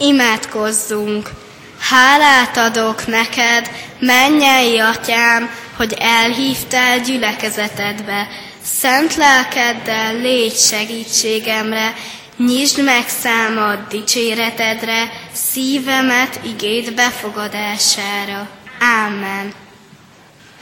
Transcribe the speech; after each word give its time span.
Imádkozzunk! 0.00 1.30
Hálát 1.78 2.56
adok 2.56 3.06
neked, 3.06 3.70
mennyei 3.98 4.78
atyám, 4.78 5.50
hogy 5.76 5.94
elhívtál 5.98 7.00
gyülekezetedbe. 7.00 8.28
Szent 8.62 9.14
lelkeddel 9.14 10.16
légy 10.20 10.54
segítségemre, 10.54 11.94
nyisd 12.36 12.84
meg 12.84 13.08
számad 13.08 13.78
dicséretedre, 13.90 15.12
szívemet 15.32 16.40
igét 16.44 16.94
befogadására. 16.94 18.48
Ámen. 18.78 19.52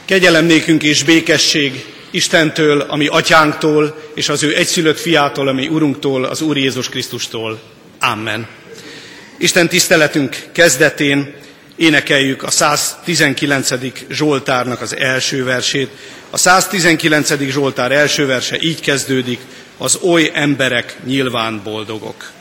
Kegyelem 0.05 0.45
nékünk 0.45 0.83
és 0.83 1.03
békesség 1.03 1.85
Istentől, 2.11 2.81
ami 2.81 3.07
atyánktól, 3.07 4.03
és 4.15 4.29
az 4.29 4.43
ő 4.43 4.55
egyszülött 4.55 4.99
fiától, 4.99 5.47
ami 5.47 5.67
Urunktól, 5.67 6.25
az 6.25 6.41
Úr 6.41 6.57
Jézus 6.57 6.89
Krisztustól. 6.89 7.61
Amen. 7.99 8.47
Isten 9.41 9.69
tiszteletünk 9.69 10.37
kezdetén 10.51 11.33
énekeljük 11.75 12.43
a 12.43 12.51
119. 12.51 13.69
Zsoltárnak 14.09 14.81
az 14.81 14.95
első 14.95 15.43
versét. 15.43 15.89
A 16.29 16.37
119. 16.37 17.49
Zsoltár 17.49 17.91
első 17.91 18.25
verse 18.25 18.57
így 18.61 18.79
kezdődik, 18.81 19.39
az 19.77 19.99
oly 20.01 20.31
emberek 20.33 20.97
nyilván 21.05 21.61
boldogok. 21.63 22.31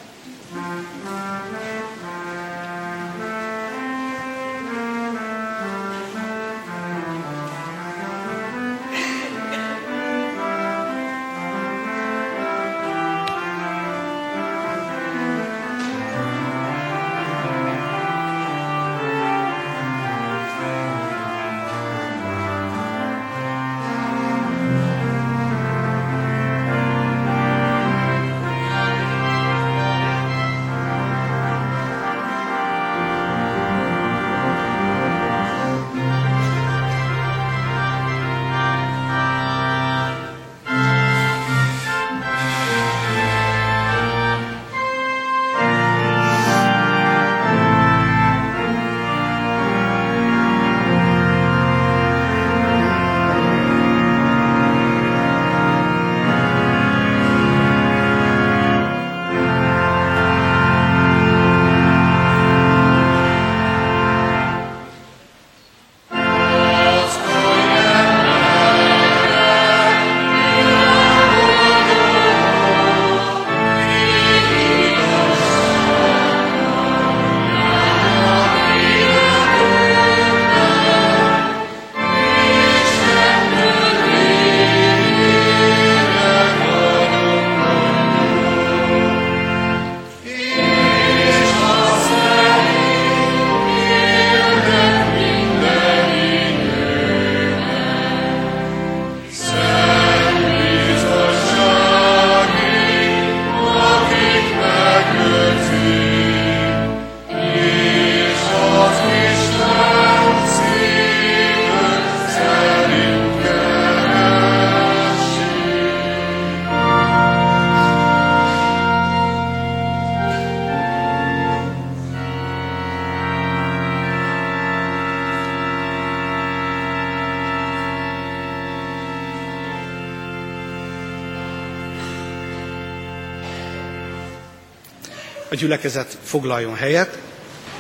Gyülekezet 135.69 136.17
foglaljon 136.25 136.77
helyet, 136.77 137.19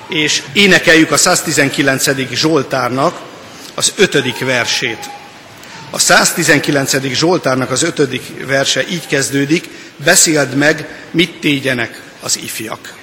és 0.08 0.42
énekeljük 0.52 1.10
a 1.10 1.16
119. 1.16 2.30
Zsoltárnak 2.32 3.20
az 3.74 3.92
ötödik 3.96 4.38
versét. 4.38 5.10
A 5.90 5.98
119. 5.98 7.02
Zsoltárnak 7.12 7.70
az 7.70 7.82
ötödik 7.82 8.46
verse 8.46 8.88
így 8.88 9.06
kezdődik, 9.06 9.68
beszéld 10.04 10.54
meg, 10.54 10.88
mit 11.10 11.40
tégyenek 11.40 12.02
az 12.20 12.36
ifjak. 12.36 12.94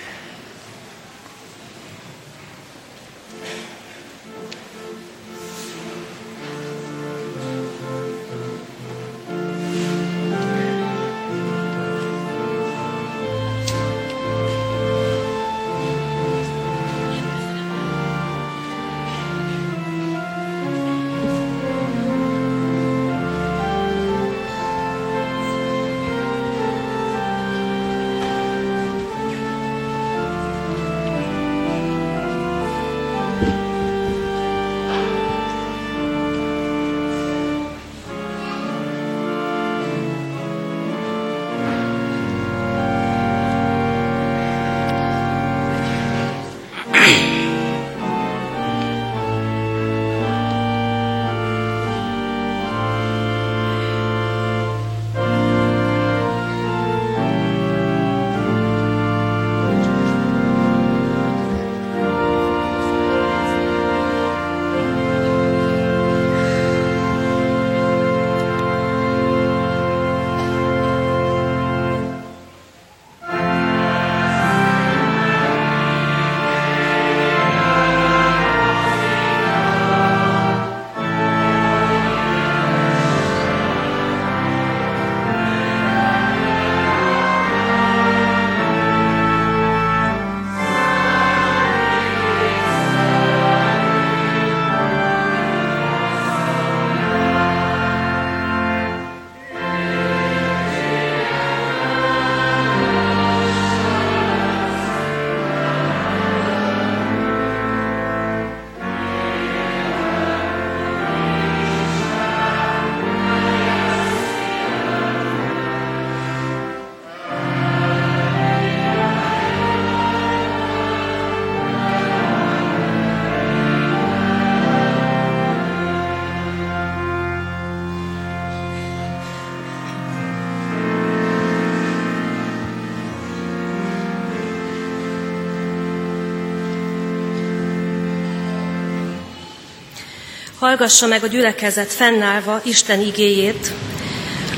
Hallgassa 140.66 141.08
meg 141.08 141.24
a 141.24 141.28
gyülekezet 141.28 141.94
fennállva 141.94 142.62
Isten 142.64 143.02
igéjét, 143.02 143.72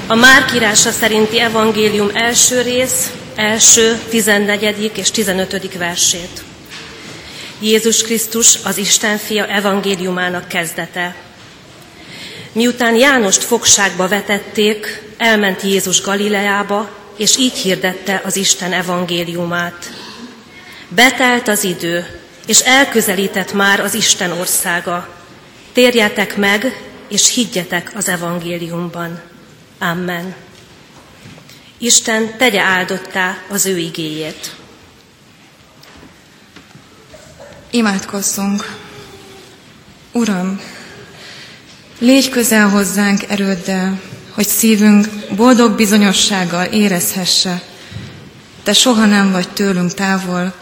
a 0.07 0.15
Márk 0.15 0.53
írása 0.53 0.91
szerinti 0.91 1.39
evangélium 1.39 2.09
első 2.13 2.61
rész, 2.61 3.11
első, 3.35 3.99
14. 4.09 4.91
és 4.95 5.11
15. 5.11 5.77
versét. 5.77 6.41
Jézus 7.59 8.01
Krisztus 8.01 8.59
az 8.63 8.77
Isten 8.77 9.17
fia 9.17 9.47
evangéliumának 9.47 10.47
kezdete. 10.47 11.15
Miután 12.51 12.95
Jánost 12.95 13.43
fogságba 13.43 14.07
vetették, 14.07 15.01
elment 15.17 15.61
Jézus 15.61 16.01
Galileába, 16.01 16.89
és 17.17 17.37
így 17.37 17.57
hirdette 17.57 18.21
az 18.25 18.35
Isten 18.35 18.73
evangéliumát. 18.73 19.91
Betelt 20.89 21.47
az 21.47 21.63
idő, 21.63 22.21
és 22.45 22.59
elközelített 22.59 23.53
már 23.53 23.79
az 23.79 23.93
Isten 23.93 24.31
országa. 24.31 25.15
Térjetek 25.77 26.37
meg, 26.37 26.81
és 27.07 27.33
higgyetek 27.33 27.91
az 27.95 28.07
evangéliumban. 28.07 29.21
Amen. 29.79 30.35
Isten 31.77 32.37
tegye 32.37 32.61
áldottá 32.61 33.37
az 33.49 33.65
ő 33.65 33.77
igéjét. 33.77 34.55
Imádkozzunk! 37.69 38.75
Uram, 40.11 40.59
légy 41.99 42.29
közel 42.29 42.69
hozzánk 42.69 43.23
erőddel, 43.29 44.01
hogy 44.31 44.47
szívünk 44.47 45.07
boldog 45.35 45.75
bizonyossággal 45.75 46.65
érezhesse, 46.65 47.61
Te 48.63 48.73
soha 48.73 49.05
nem 49.05 49.31
vagy 49.31 49.49
tőlünk 49.49 49.93
távol, 49.93 50.53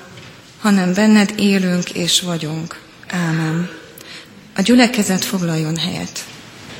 hanem 0.60 0.94
benned 0.94 1.34
élünk 1.38 1.90
és 1.90 2.22
vagyunk. 2.22 2.80
Ámen. 3.08 3.75
A 4.58 4.62
gyülekezet 4.62 5.26
foglaljon 5.26 5.78
helyet. 5.78 6.24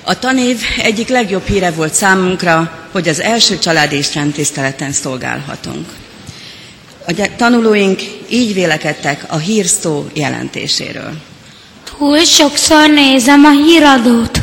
A 0.04 0.20
tanév 0.20 0.62
egyik 0.78 1.08
legjobb 1.08 1.48
híre 1.48 1.72
volt 1.72 1.94
számunkra, 1.94 2.88
hogy 2.92 3.08
az 3.08 3.20
első 3.20 3.60
családi 3.60 4.02
tiszteleten 4.34 4.92
szolgálhatunk. 4.92 5.90
A 7.08 7.28
tanulóink 7.38 8.02
így 8.30 8.54
vélekedtek 8.54 9.26
a 9.28 9.38
hírszó 9.38 10.06
jelentéséről. 10.14 11.14
Túl 11.98 12.24
sokszor 12.24 12.90
nézem 12.90 13.44
a 13.46 13.52
híradót. 13.52 14.40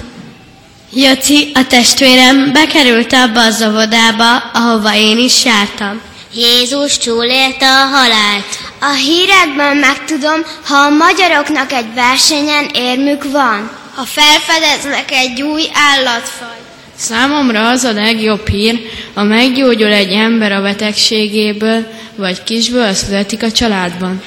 Jaci, 0.92 1.50
a 1.54 1.66
testvérem 1.66 2.52
bekerült 2.52 3.12
abba 3.12 3.44
a 3.44 3.50
zavodába, 3.50 4.36
ahova 4.36 4.94
én 4.94 5.18
is 5.18 5.44
jártam. 5.44 6.00
Jézus 6.34 6.98
túlélte 6.98 7.66
a 7.66 7.86
halált. 7.86 8.61
A 8.84 8.92
hírekben 8.92 9.76
megtudom, 9.76 10.40
ha 10.64 10.76
a 10.76 10.88
magyaroknak 10.88 11.72
egy 11.72 11.94
versenyen 11.94 12.68
érmük 12.74 13.30
van. 13.30 13.70
Ha 13.94 14.04
felfedeznek 14.04 15.10
egy 15.10 15.42
új 15.42 15.62
állatfaj. 15.74 16.56
Számomra 16.96 17.68
az 17.68 17.84
a 17.84 17.92
legjobb 17.92 18.48
hír, 18.48 18.80
ha 19.14 19.22
meggyógyul 19.22 19.92
egy 19.92 20.12
ember 20.12 20.52
a 20.52 20.62
betegségéből, 20.62 21.86
vagy 22.16 22.42
kisből 22.42 22.92
születik 22.92 23.42
a 23.42 23.52
családban. 23.52 24.22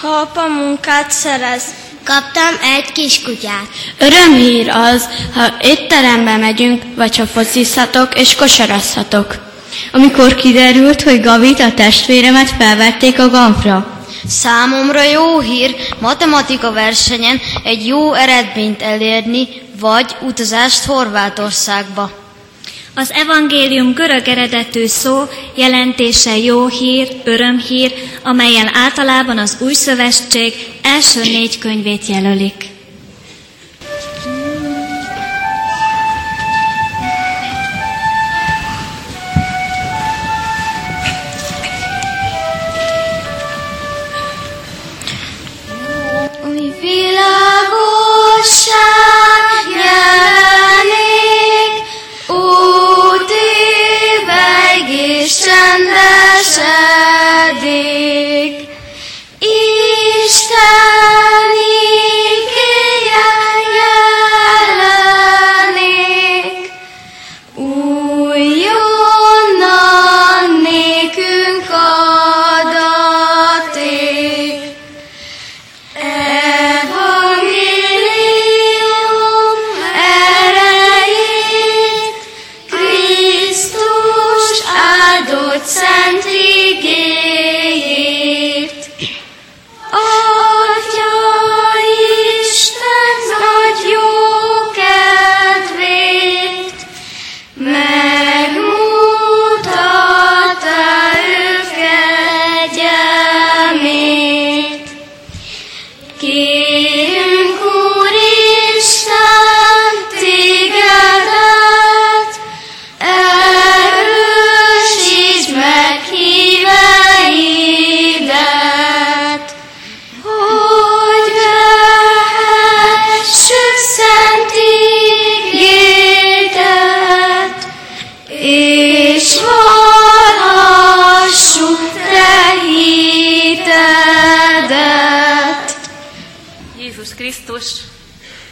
Ha 0.00 0.08
apa 0.08 0.46
munkát 0.46 1.10
szerez, 1.10 1.62
Kaptam 2.04 2.54
egy 2.76 2.92
kiskutyát. 2.92 3.68
Örömhír 3.98 4.68
az, 4.68 5.08
ha 5.34 5.56
étterembe 5.60 6.36
megyünk, 6.36 6.82
vagy 6.96 7.16
ha 7.16 7.26
focizhatok 7.26 8.18
és 8.18 8.34
kosarazhatok. 8.34 9.47
Amikor 9.92 10.34
kiderült, 10.34 11.02
hogy 11.02 11.20
Gavit, 11.20 11.60
a 11.60 11.74
testvéremet 11.74 12.50
felvették 12.58 13.18
a 13.18 13.28
gampra. 13.28 13.98
Számomra 14.28 15.02
jó 15.02 15.40
hír 15.40 15.74
matematika 16.00 16.72
versenyen 16.72 17.40
egy 17.64 17.86
jó 17.86 18.14
eredményt 18.14 18.82
elérni, 18.82 19.48
vagy 19.80 20.16
utazást 20.20 20.84
Horvátországba. 20.84 22.10
Az 22.94 23.12
evangélium 23.12 23.92
görög 23.92 24.28
eredetű 24.28 24.86
szó 24.86 25.22
jelentése 25.54 26.36
jó 26.36 26.66
hír, 26.66 27.08
örömhír, 27.24 27.92
amelyen 28.22 28.74
általában 28.74 29.38
az 29.38 29.56
új 29.60 29.74
szövetség 29.74 30.52
első 30.82 31.20
négy 31.20 31.58
könyvét 31.58 32.06
jelölik. 32.06 32.77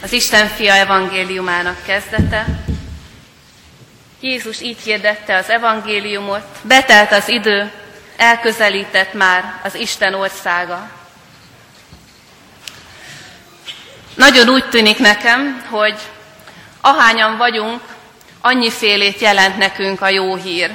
Az 0.07 0.13
Isten 0.13 0.47
fia 0.47 0.73
evangéliumának 0.73 1.83
kezdete. 1.85 2.45
Jézus 4.19 4.61
így 4.61 4.77
hirdette 4.83 5.35
az 5.35 5.49
evangéliumot, 5.49 6.45
betelt 6.61 7.11
az 7.11 7.29
idő, 7.29 7.71
elközelített 8.17 9.13
már 9.13 9.59
az 9.63 9.75
Isten 9.75 10.13
országa. 10.13 10.89
Nagyon 14.15 14.49
úgy 14.49 14.69
tűnik 14.69 14.97
nekem, 14.97 15.65
hogy 15.69 15.99
ahányan 16.81 17.37
vagyunk, 17.37 17.81
annyi 18.41 18.71
félét 18.71 19.19
jelent 19.19 19.57
nekünk 19.57 20.01
a 20.01 20.09
jó 20.09 20.35
hír. 20.35 20.71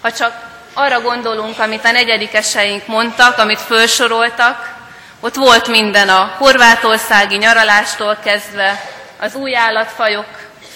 Ha 0.00 0.12
csak 0.12 0.50
arra 0.72 1.00
gondolunk, 1.00 1.58
amit 1.58 1.84
a 1.84 1.90
negyedikeseink 1.90 2.86
mondtak, 2.86 3.38
amit 3.38 3.60
felsoroltak, 3.60 4.79
ott 5.20 5.34
volt 5.34 5.68
minden 5.68 6.08
a 6.08 6.34
horvátországi 6.38 7.36
nyaralástól 7.36 8.18
kezdve, 8.24 8.84
az 9.20 9.34
új 9.34 9.56
állatfajok 9.56 10.26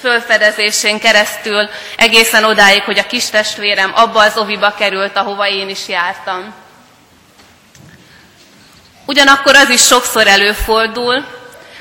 fölfedezésén 0.00 1.00
keresztül, 1.00 1.68
egészen 1.96 2.44
odáig, 2.44 2.82
hogy 2.82 2.98
a 2.98 3.06
kis 3.06 3.30
testvérem 3.30 3.92
abba 3.94 4.20
az 4.20 4.36
oviba 4.36 4.74
került, 4.74 5.16
ahova 5.16 5.48
én 5.48 5.68
is 5.68 5.88
jártam. 5.88 6.54
Ugyanakkor 9.06 9.54
az 9.54 9.68
is 9.68 9.82
sokszor 9.82 10.26
előfordul, 10.26 11.24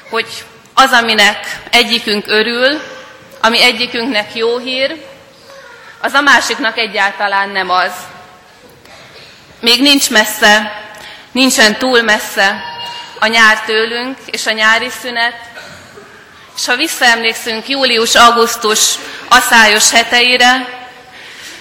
hogy 0.09 0.27
az, 0.73 0.91
aminek 0.91 1.59
egyikünk 1.71 2.27
örül, 2.27 2.81
ami 3.41 3.63
egyikünknek 3.63 4.35
jó 4.35 4.57
hír, 4.57 5.05
az 6.01 6.13
a 6.13 6.21
másiknak 6.21 6.77
egyáltalán 6.77 7.49
nem 7.49 7.69
az. 7.69 7.91
Még 9.59 9.81
nincs 9.81 10.09
messze 10.09 10.82
Nincsen 11.33 11.77
túl 11.77 12.01
messze 12.01 12.63
a 13.19 13.27
nyár 13.27 13.61
tőlünk 13.61 14.17
és 14.25 14.45
a 14.45 14.51
nyári 14.51 14.89
szünet, 14.89 15.35
És 16.55 16.65
ha 16.65 16.75
visszaemlékszünk 16.75 17.67
július-augusztus 17.67 18.95
aszályos 19.29 19.91
heteire, 19.91 20.67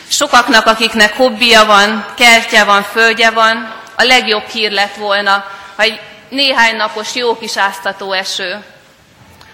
sokaknak, 0.09 0.67
akiknek 0.67 1.17
hobbija 1.17 1.65
van, 1.65 2.07
kertje 2.17 2.65
van, 2.65 2.83
földje 2.83 3.31
van, 3.31 3.75
a 3.97 4.03
legjobb 4.03 4.47
hír 4.47 4.71
lett 4.71 4.95
volna, 4.95 5.45
ha 5.77 5.83
egy 5.83 6.01
néhány 6.29 6.77
napos 6.77 7.15
jó 7.15 7.39
kis 7.39 7.57
áztató 7.57 8.13
eső. 8.13 8.65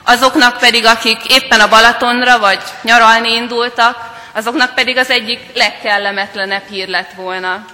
Azoknak 0.05 0.59
pedig, 0.59 0.87
akik 0.87 1.33
éppen 1.33 1.61
a 1.61 1.69
Balatonra 1.69 2.39
vagy 2.39 2.63
nyaralni 2.83 3.33
indultak, 3.33 3.97
azoknak 4.35 4.75
pedig 4.75 4.97
az 4.97 5.11
egyik 5.11 5.41
legkellemetlenebb 5.55 6.69
hír 6.69 6.89
lett 6.89 7.13
volna. 7.15 7.65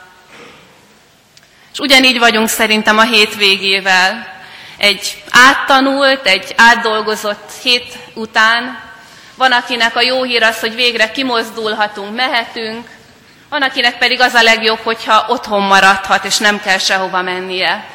És 1.75 1.81
ugyanígy 1.81 2.19
vagyunk 2.19 2.49
szerintem 2.49 2.99
a 2.99 3.03
hétvégével. 3.03 4.33
Egy 4.77 5.23
áttanult, 5.31 6.27
egy 6.27 6.55
átdolgozott 6.57 7.51
hét 7.63 7.99
után 8.15 8.81
van, 9.35 9.53
akinek 9.53 9.97
a 9.97 10.01
jó 10.01 10.23
hír 10.23 10.43
az, 10.43 10.61
hogy 10.61 10.75
végre 10.75 11.11
kimozdulhatunk, 11.11 12.15
mehetünk, 12.15 12.89
van, 13.49 13.63
akinek 13.63 13.99
pedig 13.99 14.21
az 14.21 14.35
a 14.35 14.43
legjobb, 14.43 14.79
hogyha 14.79 15.25
otthon 15.29 15.63
maradhat, 15.63 16.25
és 16.25 16.39
nem 16.39 16.61
kell 16.61 16.79
sehova 16.79 17.23
mennie. 17.23 17.87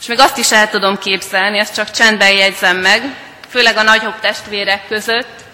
És 0.00 0.06
még 0.06 0.18
azt 0.18 0.38
is 0.38 0.52
el 0.52 0.70
tudom 0.70 0.98
képzelni, 0.98 1.58
ezt 1.58 1.74
csak 1.74 1.90
csendben 1.90 2.32
jegyzem 2.32 2.76
meg, 2.76 3.16
főleg 3.48 3.76
a 3.76 3.82
nagyobb 3.82 4.20
testvérek 4.20 4.86
között, 4.88 5.49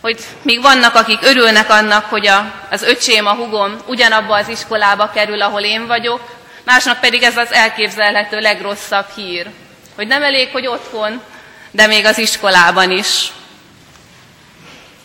hogy 0.00 0.18
még 0.42 0.62
vannak, 0.62 0.94
akik 0.94 1.18
örülnek 1.22 1.70
annak, 1.70 2.04
hogy 2.04 2.26
a, 2.26 2.52
az 2.70 2.82
öcsém, 2.82 3.26
a 3.26 3.34
hugom 3.34 3.76
ugyanabba 3.86 4.36
az 4.36 4.48
iskolába 4.48 5.10
kerül, 5.14 5.42
ahol 5.42 5.60
én 5.60 5.86
vagyok, 5.86 6.20
másnak 6.64 7.00
pedig 7.00 7.22
ez 7.22 7.36
az 7.36 7.52
elképzelhető 7.52 8.38
legrosszabb 8.38 9.06
hír, 9.14 9.50
hogy 9.94 10.06
nem 10.06 10.22
elég, 10.22 10.48
hogy 10.52 10.66
otthon, 10.66 11.22
de 11.70 11.86
még 11.86 12.04
az 12.04 12.18
iskolában 12.18 12.90
is. 12.90 13.32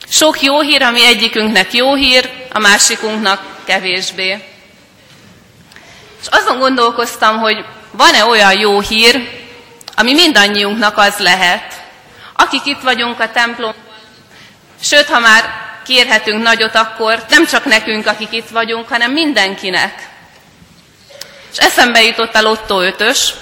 Sok 0.09 0.41
jó 0.41 0.61
hír, 0.61 0.83
ami 0.83 1.05
egyikünknek 1.05 1.73
jó 1.73 1.95
hír, 1.95 2.29
a 2.53 2.59
másikunknak 2.59 3.41
kevésbé. 3.63 4.43
És 6.21 6.27
azon 6.29 6.59
gondolkoztam, 6.59 7.37
hogy 7.37 7.65
van-e 7.91 8.25
olyan 8.25 8.59
jó 8.59 8.79
hír, 8.79 9.29
ami 9.95 10.13
mindannyiunknak 10.13 10.97
az 10.97 11.17
lehet, 11.17 11.81
akik 12.35 12.65
itt 12.65 12.81
vagyunk 12.81 13.19
a 13.19 13.31
templomban, 13.31 13.90
sőt, 14.81 15.07
ha 15.07 15.19
már 15.19 15.43
kérhetünk 15.85 16.43
nagyot, 16.43 16.75
akkor 16.75 17.25
nem 17.29 17.45
csak 17.45 17.65
nekünk, 17.65 18.07
akik 18.07 18.31
itt 18.31 18.49
vagyunk, 18.49 18.87
hanem 18.87 19.11
mindenkinek. 19.11 20.09
És 21.51 21.57
eszembe 21.57 22.03
jutott 22.03 22.35
a 22.35 22.41
Lotto 22.41 22.81
ötös, 22.81 23.33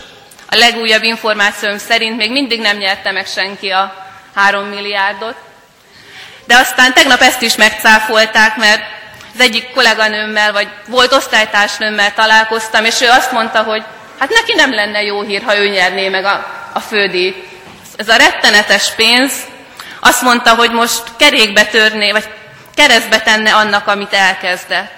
a 0.50 0.55
legújabb 0.55 1.03
információim 1.03 1.77
szerint 1.77 2.17
még 2.17 2.31
mindig 2.31 2.60
nem 2.60 2.77
nyerte 2.77 3.12
meg 3.12 3.27
senki 3.27 3.69
a 3.69 4.08
három 4.36 4.65
milliárdot, 4.65 5.36
de 6.46 6.55
aztán 6.55 6.93
tegnap 6.93 7.22
ezt 7.22 7.41
is 7.41 7.55
megcáfolták, 7.55 8.55
mert 8.55 8.81
az 9.34 9.39
egyik 9.39 9.72
kolléganőmmel, 9.72 10.51
vagy 10.51 10.67
volt 10.88 11.13
osztálytársnőmmel 11.13 12.13
találkoztam, 12.13 12.86
és 12.86 13.01
ő 13.01 13.10
azt 13.10 13.31
mondta, 13.31 13.63
hogy 13.63 13.84
hát 14.19 14.29
neki 14.29 14.53
nem 14.53 14.74
lenne 14.74 15.03
jó 15.03 15.22
hír, 15.22 15.43
ha 15.43 15.58
ő 15.58 15.67
nyerné 15.67 16.10
meg 16.10 16.25
a, 16.25 16.46
a 16.74 16.79
fődít. 16.79 17.48
Ez 17.96 18.10
a 18.10 18.15
rettenetes 18.15 18.91
pénz 18.96 19.34
azt 19.99 20.21
mondta, 20.21 20.55
hogy 20.55 20.71
most 20.71 21.03
kerékbe 21.17 21.65
törné, 21.65 22.11
vagy 22.11 22.29
keresztbe 22.73 23.21
tenne 23.21 23.55
annak, 23.55 23.87
amit 23.87 24.13
elkezdett. 24.13 24.97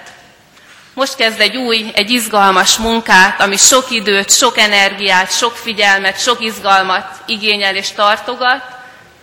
Most 0.94 1.16
kezd 1.16 1.40
egy 1.40 1.56
új, 1.56 1.90
egy 1.94 2.10
izgalmas 2.10 2.76
munkát, 2.76 3.40
ami 3.40 3.56
sok 3.56 3.90
időt, 3.90 4.30
sok 4.30 4.58
energiát, 4.58 5.36
sok 5.36 5.56
figyelmet, 5.56 6.20
sok 6.20 6.40
izgalmat 6.40 7.06
igényel 7.26 7.76
és 7.76 7.90
tartogat, 7.90 8.62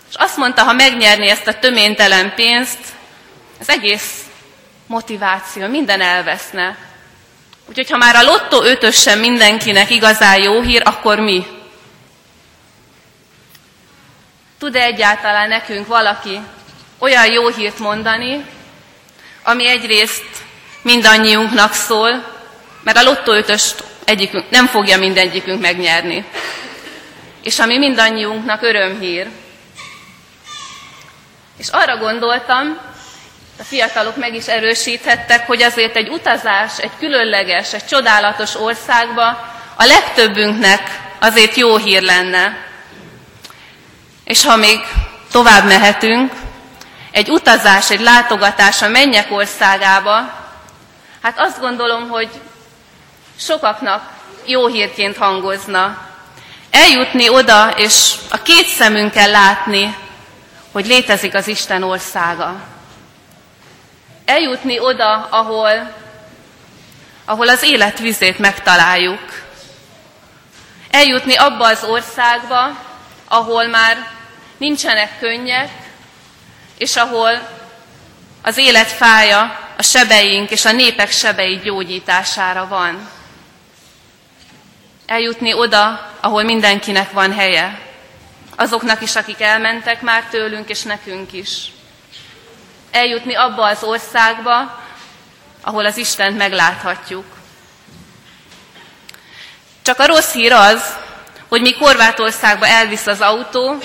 és 0.10 0.16
azt 0.18 0.38
mondta, 0.38 0.64
ha 0.64 0.74
megnyerni 0.74 1.30
ezt 1.30 1.48
a 1.48 1.60
töménytelen 1.60 2.34
pénzt, 2.36 2.80
az 3.60 3.70
egész 3.70 4.24
motiváció, 4.88 5.68
minden 5.68 6.02
elveszne. 6.02 6.78
Úgyhogy 7.66 7.90
ha 7.90 7.98
már 7.98 8.16
a 8.16 8.24
lottó 8.24 8.64
ötös 8.64 9.02
sem 9.02 9.20
mindenkinek 9.20 9.90
igazán 9.90 10.42
jó 10.42 10.62
hír, 10.62 10.82
akkor 10.86 11.20
mi? 11.20 11.46
Tud-e 14.60 14.82
egyáltalán 14.82 15.48
nekünk 15.48 15.88
valaki 15.88 16.40
olyan 16.98 17.32
jó 17.32 17.48
hírt 17.48 17.80
mondani, 17.80 18.46
ami 19.44 19.68
egyrészt 19.68 20.26
mindannyiunknak 20.82 21.74
szól, 21.74 22.38
mert 22.84 22.98
a 22.98 23.04
lottó 23.04 23.32
ötöst 23.32 23.84
egyikünk, 24.06 24.50
nem 24.50 24.68
fogja 24.68 24.98
mindegyikünk 24.98 25.62
megnyerni. 25.62 26.26
És 27.44 27.60
ami 27.60 27.78
mindannyiunknak 27.78 28.62
örömhír. 28.62 29.28
És 31.58 31.68
arra 31.70 31.98
gondoltam, 31.98 32.78
a 33.60 33.64
fiatalok 33.64 34.16
meg 34.16 34.34
is 34.34 34.48
erősíthettek, 34.48 35.48
hogy 35.48 35.62
azért 35.62 35.96
egy 35.96 36.10
utazás, 36.10 36.80
egy 36.80 36.92
különleges, 37.00 37.74
egy 37.74 37.86
csodálatos 37.86 38.56
országba 38.56 39.28
a 39.76 39.86
legtöbbünknek 39.86 41.00
azért 41.20 41.56
jó 41.56 41.78
hír 41.78 42.02
lenne. 42.02 42.69
És 44.30 44.44
ha 44.44 44.56
még 44.56 44.80
tovább 45.32 45.66
mehetünk, 45.66 46.34
egy 47.12 47.30
utazás, 47.30 47.90
egy 47.90 48.00
látogatás 48.00 48.82
a 48.82 48.88
mennyek 48.88 49.32
országába, 49.32 50.34
hát 51.22 51.40
azt 51.40 51.60
gondolom, 51.60 52.10
hogy 52.10 52.30
sokaknak 53.40 54.10
jó 54.46 54.68
hírként 54.68 55.18
hangozna. 55.18 55.98
Eljutni 56.72 57.30
oda, 57.30 57.70
és 57.70 58.14
a 58.30 58.42
két 58.42 58.66
szemünkkel 58.66 59.30
látni, 59.30 59.96
hogy 60.72 60.86
létezik 60.86 61.34
az 61.34 61.48
Isten 61.48 61.84
országa. 61.84 62.56
Eljutni 64.26 64.80
oda, 64.80 65.28
ahol, 65.30 65.94
ahol 67.26 67.50
az 67.50 67.64
élet 67.64 68.00
vizét 68.00 68.40
megtaláljuk. 68.40 69.44
Eljutni 70.92 71.36
abba 71.36 71.68
az 71.68 71.84
országba, 71.84 72.88
ahol 73.28 73.68
már 73.68 74.18
nincsenek 74.60 75.20
könnyek, 75.20 75.72
és 76.78 76.96
ahol 76.96 77.50
az 78.42 78.58
élet 78.58 78.92
fája 78.92 79.60
a 79.78 79.84
sebeink 79.84 80.50
és 80.50 80.66
a 80.66 80.72
népek 80.72 81.12
sebei 81.12 81.60
gyógyítására 81.64 82.68
van. 82.68 83.10
Eljutni 85.06 85.54
oda, 85.54 86.12
ahol 86.20 86.44
mindenkinek 86.44 87.12
van 87.12 87.34
helye. 87.34 87.80
Azoknak 88.56 89.02
is, 89.02 89.16
akik 89.16 89.42
elmentek 89.42 90.02
már 90.02 90.24
tőlünk, 90.24 90.70
és 90.70 90.82
nekünk 90.82 91.34
is. 91.34 91.72
Eljutni 92.92 93.36
abba 93.36 93.66
az 93.66 93.84
országba, 93.84 94.84
ahol 95.62 95.86
az 95.86 95.98
Istent 95.98 96.38
megláthatjuk. 96.38 97.26
Csak 99.82 100.00
a 100.00 100.06
rossz 100.06 100.32
hír 100.32 100.52
az, 100.52 100.98
hogy 101.48 101.62
mi 101.62 101.74
Horvátországba 101.74 102.68
elvisz 102.68 103.08
az 103.08 103.22
autó, 103.22 103.78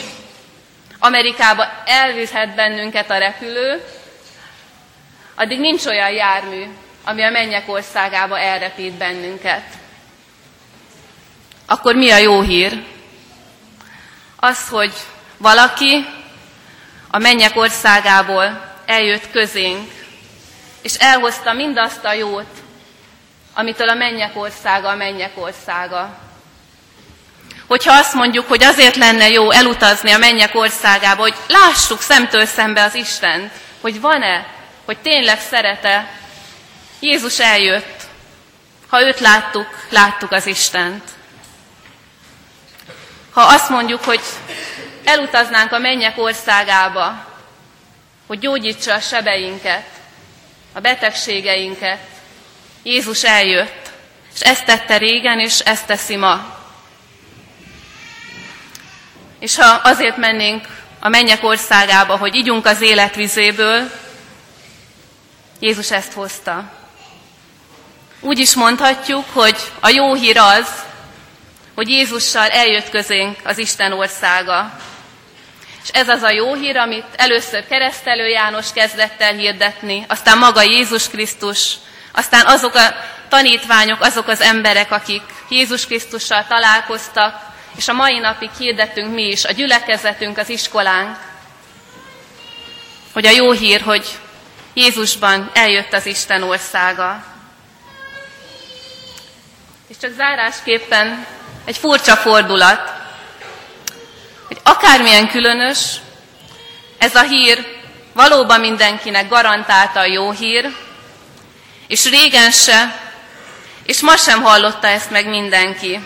Amerikába 1.04 1.66
elviszhet 1.84 2.54
bennünket 2.54 3.10
a 3.10 3.18
repülő, 3.18 3.84
addig 5.34 5.60
nincs 5.60 5.86
olyan 5.86 6.10
jármű, 6.10 6.64
ami 7.04 7.22
a 7.22 7.30
mennyek 7.30 7.68
országába 7.68 8.38
elrepít 8.38 8.92
bennünket. 8.92 9.62
Akkor 11.66 11.94
mi 11.94 12.10
a 12.10 12.16
jó 12.16 12.40
hír? 12.40 12.84
Az, 14.36 14.68
hogy 14.68 14.92
valaki 15.36 16.06
a 17.10 17.18
mennyek 17.18 17.56
országából 17.56 18.74
eljött 18.86 19.30
közénk, 19.30 19.90
és 20.82 20.94
elhozta 20.94 21.52
mindazt 21.52 22.04
a 22.04 22.12
jót, 22.12 22.62
amitől 23.54 23.88
a 23.88 23.94
mennyek 23.94 24.36
országa 24.36 24.88
a 24.88 24.96
mennyek 24.96 25.32
országa. 25.34 26.18
Hogyha 27.66 27.92
azt 27.92 28.14
mondjuk, 28.14 28.48
hogy 28.48 28.62
azért 28.62 28.96
lenne 28.96 29.28
jó 29.28 29.50
elutazni 29.50 30.10
a 30.10 30.18
mennyek 30.18 30.54
országába, 30.54 31.22
hogy 31.22 31.34
lássuk 31.48 32.00
szemtől 32.00 32.46
szembe 32.46 32.82
az 32.82 32.94
Istent, 32.94 33.52
hogy 33.80 34.00
van-e, 34.00 34.46
hogy 34.84 34.98
tényleg 34.98 35.40
szerete, 35.40 36.10
Jézus 37.00 37.38
eljött. 37.38 38.02
Ha 38.88 39.02
őt 39.02 39.20
láttuk, 39.20 39.86
láttuk 39.88 40.32
az 40.32 40.46
Istent. 40.46 41.02
Ha 43.30 43.40
azt 43.40 43.68
mondjuk, 43.68 44.04
hogy 44.04 44.20
elutaznánk 45.04 45.72
a 45.72 45.78
mennyek 45.78 46.18
országába, 46.18 47.26
hogy 48.26 48.38
gyógyítsa 48.38 48.94
a 48.94 49.00
sebeinket, 49.00 49.86
a 50.72 50.80
betegségeinket, 50.80 51.98
Jézus 52.82 53.24
eljött, 53.24 53.90
és 54.34 54.40
ezt 54.40 54.64
tette 54.64 54.96
régen, 54.96 55.38
és 55.38 55.58
ezt 55.58 55.86
teszi 55.86 56.16
ma. 56.16 56.53
És 59.44 59.56
ha 59.56 59.80
azért 59.82 60.16
mennénk 60.16 60.66
a 61.00 61.08
mennyek 61.08 61.44
országába, 61.44 62.16
hogy 62.16 62.34
igyunk 62.34 62.66
az 62.66 62.80
életvizéből, 62.80 63.90
Jézus 65.60 65.90
ezt 65.90 66.12
hozta. 66.12 66.72
Úgy 68.20 68.38
is 68.38 68.54
mondhatjuk, 68.54 69.24
hogy 69.32 69.56
a 69.80 69.88
jó 69.88 70.14
hír 70.14 70.38
az, 70.38 70.68
hogy 71.74 71.88
Jézussal 71.88 72.48
eljött 72.48 72.90
közénk 72.90 73.36
az 73.42 73.58
Isten 73.58 73.92
országa. 73.92 74.78
És 75.82 75.88
ez 75.88 76.08
az 76.08 76.22
a 76.22 76.30
jó 76.30 76.54
hír, 76.54 76.76
amit 76.76 77.06
először 77.16 77.66
keresztelő 77.66 78.28
János 78.28 78.72
kezdett 78.72 79.20
el 79.20 79.32
hirdetni, 79.32 80.04
aztán 80.08 80.38
maga 80.38 80.62
Jézus 80.62 81.08
Krisztus, 81.08 81.74
aztán 82.12 82.46
azok 82.46 82.74
a 82.74 82.94
tanítványok, 83.28 84.00
azok 84.00 84.28
az 84.28 84.40
emberek, 84.40 84.92
akik 84.92 85.22
Jézus 85.48 85.86
Krisztussal 85.86 86.46
találkoztak, 86.48 87.52
és 87.76 87.88
a 87.88 87.92
mai 87.92 88.18
napig 88.18 88.50
hirdetünk 88.58 89.14
mi 89.14 89.22
is, 89.22 89.44
a 89.44 89.52
gyülekezetünk, 89.52 90.38
az 90.38 90.48
iskolánk, 90.48 91.16
hogy 93.12 93.26
a 93.26 93.30
jó 93.30 93.52
hír, 93.52 93.80
hogy 93.80 94.18
Jézusban 94.74 95.50
eljött 95.54 95.92
az 95.92 96.06
Isten 96.06 96.42
országa. 96.42 97.24
És 99.88 99.96
csak 100.00 100.10
zárásképpen 100.16 101.26
egy 101.64 101.76
furcsa 101.76 102.16
fordulat, 102.16 102.92
hogy 104.46 104.60
akármilyen 104.62 105.28
különös, 105.28 105.78
ez 106.98 107.14
a 107.14 107.22
hír 107.22 107.66
valóban 108.12 108.60
mindenkinek 108.60 109.28
garantálta 109.28 110.00
a 110.00 110.06
jó 110.06 110.30
hír, 110.30 110.74
és 111.86 112.10
régen 112.10 112.50
se, 112.50 113.00
és 113.84 114.00
ma 114.00 114.16
sem 114.16 114.42
hallotta 114.42 114.86
ezt 114.86 115.10
meg 115.10 115.28
mindenki. 115.28 116.00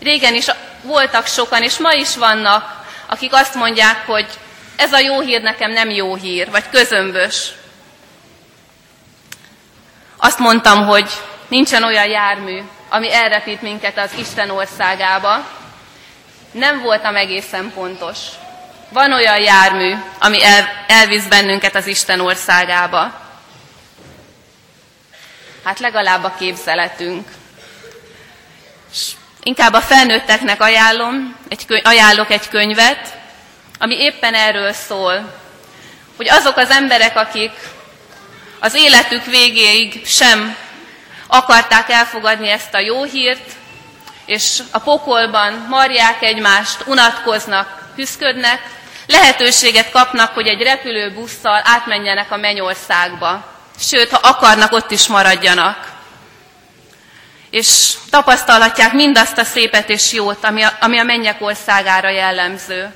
Régen 0.00 0.34
is 0.34 0.46
voltak 0.82 1.26
sokan, 1.26 1.62
és 1.62 1.78
ma 1.78 1.92
is 1.92 2.16
vannak, 2.16 2.86
akik 3.06 3.32
azt 3.32 3.54
mondják, 3.54 4.06
hogy 4.06 4.26
ez 4.76 4.92
a 4.92 4.98
jó 4.98 5.20
hír 5.20 5.42
nekem 5.42 5.70
nem 5.70 5.90
jó 5.90 6.14
hír, 6.14 6.50
vagy 6.50 6.68
közömbös. 6.70 7.52
Azt 10.16 10.38
mondtam, 10.38 10.86
hogy 10.86 11.10
nincsen 11.48 11.84
olyan 11.84 12.08
jármű, 12.08 12.62
ami 12.88 13.14
elrepít 13.14 13.62
minket 13.62 13.98
az 13.98 14.10
Isten 14.18 14.50
országába. 14.50 15.46
Nem 16.50 16.80
voltam 16.80 17.16
egészen 17.16 17.72
pontos. 17.74 18.18
Van 18.88 19.12
olyan 19.12 19.40
jármű, 19.40 19.94
ami 20.18 20.44
el, 20.44 20.68
elvisz 20.86 21.24
bennünket 21.24 21.74
az 21.74 21.86
Isten 21.86 22.20
országába. 22.20 23.20
Hát 25.64 25.78
legalább 25.78 26.24
a 26.24 26.34
képzeletünk. 26.38 27.28
És 28.92 29.12
inkább 29.42 29.72
a 29.72 29.80
felnőtteknek 29.80 30.60
ajánlom, 30.60 31.36
egy 31.48 31.66
könyv, 31.66 31.86
ajánlok 31.86 32.30
egy 32.30 32.48
könyvet, 32.48 33.18
ami 33.78 33.94
éppen 33.94 34.34
erről 34.34 34.72
szól, 34.72 35.34
hogy 36.16 36.28
azok 36.28 36.56
az 36.56 36.70
emberek, 36.70 37.16
akik 37.16 37.52
az 38.60 38.74
életük 38.74 39.24
végéig 39.24 40.06
sem 40.06 40.56
akarták 41.26 41.90
elfogadni 41.90 42.50
ezt 42.50 42.74
a 42.74 42.78
jó 42.78 43.02
hírt, 43.02 43.50
és 44.26 44.62
a 44.70 44.78
pokolban 44.78 45.66
marják 45.68 46.22
egymást, 46.22 46.82
unatkoznak, 46.86 47.92
küszködnek, 47.94 48.60
lehetőséget 49.06 49.90
kapnak, 49.90 50.34
hogy 50.34 50.46
egy 50.46 50.62
repülőbusszal 50.62 51.62
átmenjenek 51.64 52.30
a 52.30 52.36
mennyországba. 52.36 53.56
Sőt, 53.78 54.10
ha 54.10 54.28
akarnak, 54.28 54.72
ott 54.72 54.90
is 54.90 55.06
maradjanak. 55.06 55.97
És 57.50 57.94
tapasztalhatják 58.10 58.92
mindazt 58.92 59.38
a 59.38 59.44
szépet 59.44 59.88
és 59.88 60.12
jót, 60.12 60.44
ami 60.44 60.62
a, 60.62 60.76
ami 60.80 60.98
a 60.98 61.02
mennyek 61.02 61.40
országára 61.40 62.08
jellemző. 62.08 62.94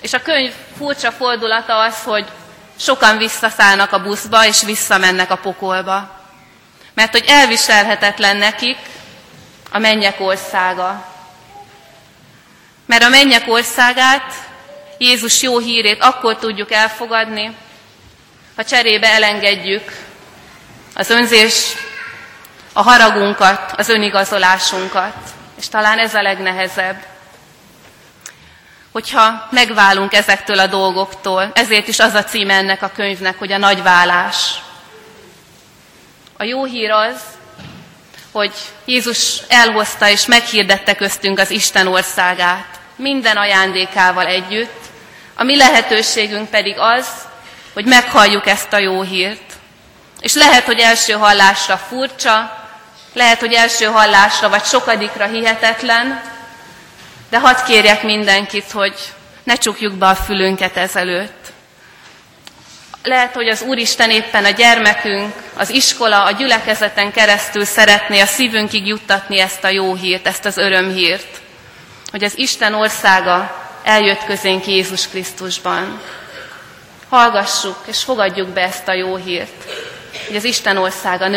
És 0.00 0.12
a 0.12 0.22
könyv 0.22 0.52
furcsa 0.76 1.12
fordulata 1.12 1.78
az, 1.78 2.02
hogy 2.02 2.26
sokan 2.78 3.18
visszaszállnak 3.18 3.92
a 3.92 4.02
buszba, 4.02 4.46
és 4.46 4.62
visszamennek 4.62 5.30
a 5.30 5.36
pokolba. 5.36 6.24
Mert 6.94 7.12
hogy 7.12 7.24
elviselhetetlen 7.26 8.36
nekik 8.36 8.78
a 9.70 9.78
mennyek 9.78 10.20
országa. 10.20 11.14
Mert 12.86 13.02
a 13.02 13.08
mennyek 13.08 13.48
országát, 13.48 14.32
Jézus 14.98 15.42
jó 15.42 15.58
hírét 15.58 16.02
akkor 16.02 16.36
tudjuk 16.36 16.72
elfogadni, 16.72 17.56
ha 18.56 18.64
cserébe 18.64 19.08
elengedjük 19.08 19.92
az 20.94 21.10
önzés, 21.10 21.76
a 22.76 22.82
haragunkat, 22.82 23.72
az 23.76 23.88
önigazolásunkat. 23.88 25.14
És 25.58 25.68
talán 25.68 25.98
ez 25.98 26.14
a 26.14 26.22
legnehezebb 26.22 26.96
hogyha 28.96 29.48
megválunk 29.50 30.14
ezektől 30.14 30.58
a 30.58 30.66
dolgoktól. 30.66 31.50
Ezért 31.54 31.88
is 31.88 31.98
az 31.98 32.14
a 32.14 32.24
címe 32.24 32.54
ennek 32.54 32.82
a 32.82 32.90
könyvnek, 32.94 33.38
hogy 33.38 33.52
a 33.52 33.58
nagy 33.58 33.82
válás. 33.82 34.54
A 36.36 36.44
jó 36.44 36.64
hír 36.64 36.90
az, 36.90 37.20
hogy 38.32 38.52
Jézus 38.84 39.38
elhozta 39.48 40.08
és 40.08 40.26
meghirdette 40.26 40.94
köztünk 40.94 41.38
az 41.38 41.50
Isten 41.50 41.86
országát, 41.86 42.80
minden 42.96 43.36
ajándékával 43.36 44.26
együtt, 44.26 44.80
a 45.34 45.42
mi 45.42 45.56
lehetőségünk 45.56 46.50
pedig 46.50 46.74
az, 46.78 47.08
hogy 47.72 47.84
meghalljuk 47.84 48.46
ezt 48.46 48.72
a 48.72 48.78
jó 48.78 49.02
hírt. 49.02 49.52
És 50.20 50.34
lehet, 50.34 50.64
hogy 50.64 50.78
első 50.78 51.12
hallásra 51.12 51.76
furcsa, 51.76 52.65
lehet, 53.16 53.40
hogy 53.40 53.52
első 53.52 53.84
hallásra 53.84 54.48
vagy 54.48 54.64
sokadikra 54.64 55.26
hihetetlen, 55.26 56.22
de 57.30 57.38
hadd 57.38 57.64
kérjek 57.66 58.02
mindenkit, 58.02 58.70
hogy 58.70 58.94
ne 59.42 59.54
csukjuk 59.54 59.94
be 59.94 60.06
a 60.06 60.14
fülünket 60.14 60.76
ezelőtt. 60.76 61.52
Lehet, 63.02 63.34
hogy 63.34 63.48
az 63.48 63.62
Úristen 63.62 64.10
éppen 64.10 64.44
a 64.44 64.50
gyermekünk, 64.50 65.34
az 65.56 65.70
iskola, 65.70 66.24
a 66.24 66.30
gyülekezeten 66.30 67.12
keresztül 67.12 67.64
szeretné 67.64 68.20
a 68.20 68.26
szívünkig 68.26 68.86
juttatni 68.86 69.38
ezt 69.38 69.64
a 69.64 69.68
jó 69.68 69.94
hírt, 69.94 70.26
ezt 70.26 70.44
az 70.44 70.56
örömhírt, 70.56 71.40
hogy 72.10 72.24
az 72.24 72.38
Isten 72.38 72.74
országa 72.74 73.68
eljött 73.82 74.24
közénk 74.24 74.66
Jézus 74.66 75.08
Krisztusban. 75.08 76.00
Hallgassuk 77.08 77.78
és 77.86 78.02
fogadjuk 78.02 78.48
be 78.48 78.60
ezt 78.60 78.88
a 78.88 78.92
jó 78.92 79.16
hírt, 79.16 79.64
hogy 80.26 80.36
az 80.36 80.44
Isten 80.44 80.76
országa 80.76 81.28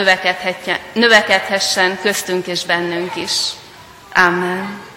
növekedhessen 0.93 1.99
köztünk 2.02 2.47
és 2.47 2.65
bennünk 2.65 3.15
is. 3.15 3.32
Amen. 4.13 4.88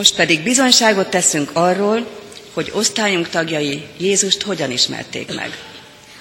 Most 0.00 0.14
pedig 0.14 0.42
bizonyságot 0.42 1.10
teszünk 1.10 1.50
arról, 1.52 2.06
hogy 2.54 2.70
osztályunk 2.74 3.28
tagjai 3.28 3.86
Jézust 3.98 4.42
hogyan 4.42 4.70
ismerték 4.70 5.34
meg. 5.34 5.58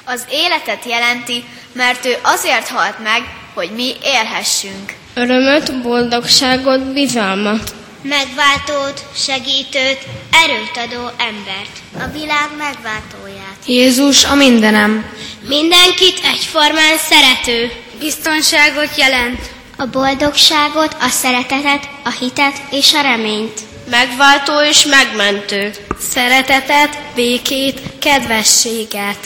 Az 0.06 0.26
életet 0.32 0.86
jelenti, 0.86 1.44
mert 1.74 2.06
ő 2.06 2.18
azért 2.24 2.68
halt 2.68 3.00
meg, 3.04 3.22
hogy 3.54 3.70
mi 3.76 3.94
élhessünk. 4.04 4.94
Örömöt, 5.14 5.82
boldogságot, 5.82 6.94
bizalmat. 6.94 7.74
Megváltót, 8.02 9.06
segítőt, 9.16 10.00
erőt 10.44 10.78
adó 10.90 11.06
embert. 11.18 11.76
A 11.94 12.18
világ 12.18 12.50
megváltóját. 12.58 13.60
Jézus 13.66 14.26
a 14.26 14.36
mindenem. 14.36 15.06
Mindenkit 15.48 16.20
egyformán 16.34 16.98
szerető. 16.98 17.72
Biztonságot 18.00 18.98
jelent. 18.98 19.40
A 19.78 19.86
boldogságot, 19.86 20.96
a 21.00 21.08
szeretetet, 21.10 21.90
a 22.04 22.12
hitet 22.20 22.62
és 22.72 22.94
a 22.94 23.02
reményt. 23.02 23.68
Megváltó 23.90 24.62
és 24.70 24.86
megmentő. 24.86 25.72
Szeretetet, 26.10 27.00
békét, 27.16 27.82
kedvességet. 28.00 29.18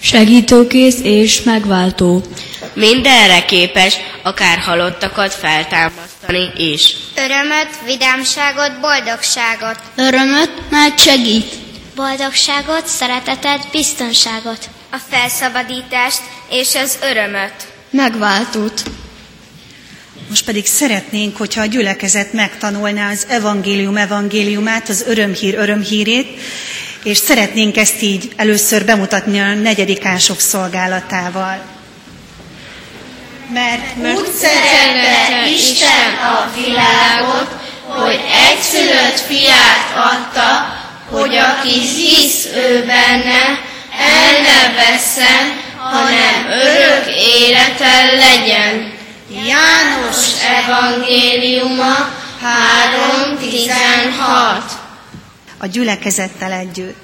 Segítőkész 0.00 0.98
és 1.02 1.42
megváltó. 1.42 2.22
Mindenre 2.74 3.44
képes, 3.44 3.96
akár 4.22 4.58
halottakat 4.58 5.32
feltámasztani 5.32 6.50
is. 6.56 6.96
Örömöt, 7.16 7.68
vidámságot, 7.84 8.80
boldogságot. 8.80 9.78
Örömöt, 9.94 10.70
mert 10.70 11.00
segít. 11.00 11.54
Boldogságot, 11.94 12.86
szeretetet, 12.86 13.68
biztonságot. 13.72 14.68
A 14.90 14.96
felszabadítást 15.10 16.20
és 16.50 16.74
az 16.74 16.98
örömöt. 17.02 17.54
megváltót. 17.90 18.82
Most 20.30 20.44
pedig 20.44 20.66
szeretnénk, 20.66 21.36
hogyha 21.36 21.60
a 21.60 21.66
gyülekezet 21.66 22.32
megtanulná 22.32 23.10
az 23.10 23.26
evangélium 23.28 23.96
evangéliumát, 23.96 24.88
az 24.88 25.04
örömhír 25.06 25.54
örömhírét, 25.54 26.40
és 27.04 27.16
szeretnénk 27.16 27.76
ezt 27.76 28.02
így 28.02 28.32
először 28.36 28.84
bemutatni 28.84 29.40
a 29.40 29.54
negyedikások 29.54 30.40
szolgálatával. 30.40 31.62
Mert 33.52 34.16
úgy 34.18 34.32
szerette 34.40 35.50
Isten 35.54 36.14
a 36.22 36.50
világot, 36.56 37.48
hogy 37.86 38.20
egyszülött 38.50 39.18
fiát 39.26 39.92
adta, 39.94 40.78
hogy 41.10 41.36
aki 41.36 41.78
hisz 41.80 42.44
ő 42.56 42.84
benne, 42.86 43.58
el 43.98 44.40
ne 44.42 44.74
vesszen, 44.74 45.60
hanem 45.76 46.50
örök 46.50 47.14
életen 47.16 48.16
legyen. 48.16 48.98
János 49.30 50.42
evangéliuma 50.42 51.94
3.16 52.42 54.62
A 55.58 55.66
gyülekezettel 55.66 56.52
együtt. 56.52 56.96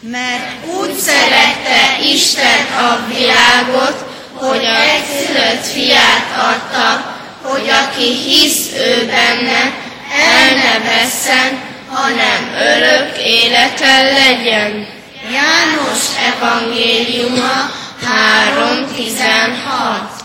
Mert 0.00 0.66
úgy 0.78 0.98
szerette 0.98 1.98
Isten 2.12 2.66
a 2.78 2.98
világot, 3.08 4.04
hogy 4.34 4.64
a 4.64 4.80
egyszülött 4.80 5.66
fiát 5.66 6.26
adta, 6.36 7.16
hogy 7.42 7.68
aki 7.68 8.12
hisz 8.12 8.72
ő 8.76 9.06
benne, 9.06 9.72
el 10.12 10.54
ne 10.54 10.78
vesszen, 10.78 11.60
hanem 11.88 12.54
örök 12.60 13.18
életen 13.18 14.04
legyen. 14.04 14.86
János 15.32 16.00
evangéliuma 16.34 17.70
3.16 18.02 20.17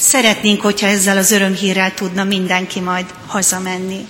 Szeretnénk, 0.00 0.60
hogyha 0.60 0.86
ezzel 0.86 1.16
az 1.16 1.30
örömhírrel 1.30 1.94
tudna 1.94 2.24
mindenki 2.24 2.80
majd 2.80 3.06
hazamenni. 3.26 4.06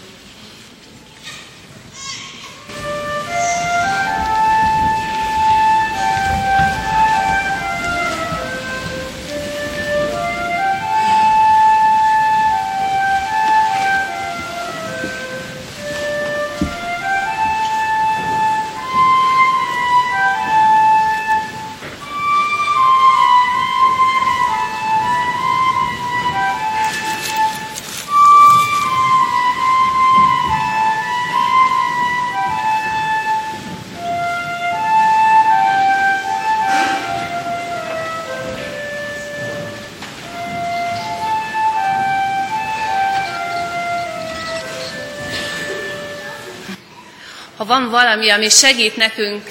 Van 47.71 47.91
valami, 47.91 48.31
ami 48.31 48.49
segít 48.49 48.97
nekünk 48.97 49.43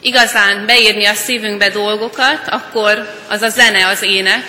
igazán 0.00 0.66
beírni 0.66 1.04
a 1.04 1.14
szívünkbe 1.14 1.68
dolgokat, 1.70 2.40
akkor 2.48 3.14
az 3.28 3.42
a 3.42 3.48
zene, 3.48 3.86
az 3.86 4.02
ének. 4.02 4.44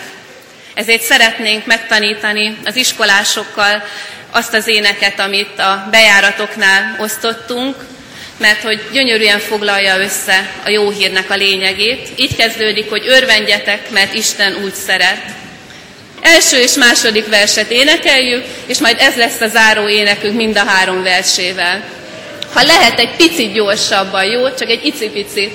Ezért 0.73 1.01
szeretnénk 1.01 1.65
megtanítani 1.65 2.57
az 2.65 2.75
iskolásokkal 2.75 3.83
azt 4.29 4.53
az 4.53 4.67
éneket, 4.67 5.19
amit 5.19 5.59
a 5.59 5.87
bejáratoknál 5.91 6.95
osztottunk, 6.99 7.75
mert 8.37 8.61
hogy 8.61 8.81
gyönyörűen 8.91 9.39
foglalja 9.39 9.97
össze 9.97 10.51
a 10.65 10.69
jó 10.69 10.89
hírnek 10.89 11.29
a 11.29 11.35
lényegét. 11.35 12.09
Így 12.15 12.35
kezdődik, 12.35 12.89
hogy 12.89 13.07
örvendjetek, 13.07 13.89
mert 13.89 14.13
Isten 14.13 14.55
úgy 14.63 14.73
szeret. 14.73 15.23
Első 16.21 16.57
és 16.57 16.73
második 16.73 17.29
verset 17.29 17.71
énekeljük, 17.71 18.45
és 18.65 18.79
majd 18.79 18.97
ez 18.99 19.15
lesz 19.15 19.41
a 19.41 19.47
záró 19.47 19.87
énekünk 19.87 20.35
mind 20.35 20.57
a 20.57 20.65
három 20.65 21.03
versével. 21.03 21.99
Ha 22.53 22.63
lehet 22.63 22.99
egy 22.99 23.15
picit 23.15 23.53
gyorsabban, 23.53 24.25
jó? 24.25 24.53
Csak 24.53 24.69
egy 24.69 24.85
icipicit. 24.85 25.53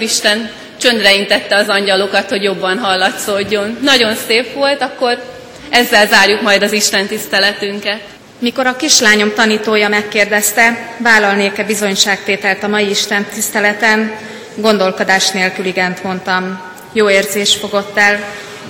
Úristen 0.00 0.50
csöndre 0.78 1.14
intette 1.14 1.56
az 1.56 1.68
angyalokat, 1.68 2.28
hogy 2.28 2.42
jobban 2.42 2.78
hallatszódjon. 2.78 3.78
Nagyon 3.82 4.14
szép 4.26 4.54
volt, 4.54 4.82
akkor 4.82 5.22
ezzel 5.70 6.06
zárjuk 6.06 6.42
majd 6.42 6.62
az 6.62 6.72
Isten 6.72 7.06
tiszteletünket. 7.06 8.00
Mikor 8.38 8.66
a 8.66 8.76
kislányom 8.76 9.32
tanítója 9.34 9.88
megkérdezte, 9.88 10.94
vállalnék-e 10.98 11.64
bizonyságtételt 11.64 12.62
a 12.62 12.68
mai 12.68 12.90
Isten 12.90 13.24
tiszteleten, 13.34 14.12
gondolkodás 14.54 15.30
nélkül 15.30 15.64
igent 15.64 16.02
mondtam. 16.02 16.60
Jó 16.92 17.10
érzés 17.10 17.54
fogott 17.54 17.98
el, 17.98 18.24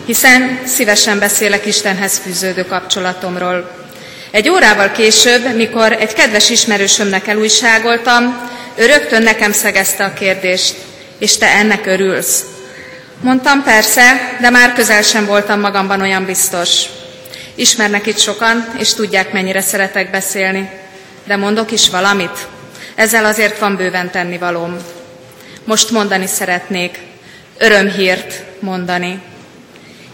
hiszen 0.06 0.60
szívesen 0.64 1.18
beszélek 1.18 1.66
Istenhez 1.66 2.18
fűződő 2.18 2.64
kapcsolatomról. 2.64 3.70
Egy 4.30 4.48
órával 4.48 4.90
később, 4.90 5.54
mikor 5.54 5.92
egy 5.92 6.12
kedves 6.12 6.50
ismerősömnek 6.50 7.26
elújságoltam, 7.26 8.48
ő 8.74 8.86
rögtön 8.86 9.22
nekem 9.22 9.52
szegezte 9.52 10.04
a 10.04 10.12
kérdést, 10.12 10.74
és 11.20 11.36
te 11.36 11.46
ennek 11.46 11.86
örülsz. 11.86 12.44
Mondtam 13.20 13.62
persze, 13.62 14.36
de 14.40 14.50
már 14.50 14.72
közel 14.72 15.02
sem 15.02 15.26
voltam 15.26 15.60
magamban 15.60 16.00
olyan 16.00 16.24
biztos. 16.24 16.82
Ismernek 17.54 18.06
itt 18.06 18.18
sokan, 18.18 18.72
és 18.78 18.94
tudják, 18.94 19.32
mennyire 19.32 19.60
szeretek 19.60 20.10
beszélni. 20.10 20.70
De 21.24 21.36
mondok 21.36 21.70
is 21.70 21.90
valamit. 21.90 22.46
Ezzel 22.94 23.24
azért 23.24 23.58
van 23.58 23.76
bőven 23.76 24.10
tennivalóm. 24.10 24.76
Most 25.64 25.90
mondani 25.90 26.26
szeretnék, 26.26 26.98
örömhírt 27.58 28.42
mondani. 28.60 29.20